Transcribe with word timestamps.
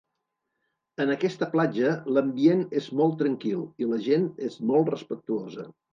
En 1.03 1.11
aquesta 1.15 1.47
platja, 1.51 1.91
l'ambient 2.15 2.63
és 2.81 2.87
molt 3.03 3.19
tranquil 3.21 3.61
i 3.85 3.91
la 3.93 4.01
gent 4.07 4.29
és 4.49 4.59
molt 4.73 4.95
respectuosa. 4.95 5.69